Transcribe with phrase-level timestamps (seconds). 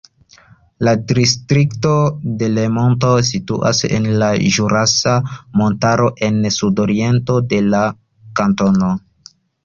[0.87, 1.89] La Distrikto
[2.39, 5.13] Delemonto situas en la Ĵurasa
[5.61, 7.83] Montaro en sudoriento de la
[8.41, 8.89] kantono.